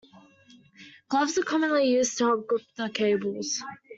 [1.09, 3.61] Gloves are commonly used to help grip the cables.